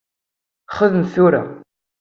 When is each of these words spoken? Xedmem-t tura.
Xedmem-t 0.75 1.11
tura. 1.13 1.43